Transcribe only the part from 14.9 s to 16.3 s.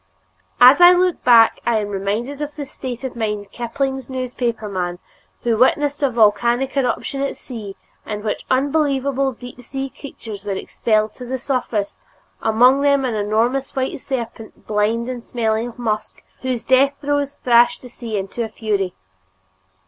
and smelling of musk,